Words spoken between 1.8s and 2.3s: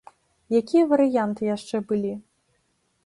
былі?